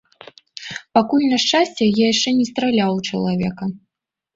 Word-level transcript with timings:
Пакуль, 0.99 1.27
на 1.35 1.39
шчасце, 1.45 1.83
я 2.03 2.09
яшчэ 2.13 2.29
не 2.41 2.49
страляў 2.51 2.91
у 3.01 3.09
чалавека. 3.09 3.75